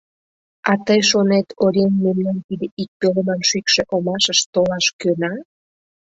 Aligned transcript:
А 0.71 0.73
тый 0.85 1.01
шонет, 1.09 1.47
оръеҥ 1.63 1.93
мемнан 2.03 2.37
тиде 2.47 2.67
ик 2.81 2.89
пӧлеман 2.99 3.41
шӱкшӧ 3.49 3.81
омашыш 3.95 4.39
толаш 4.53 4.85
кӧна? 4.99 5.33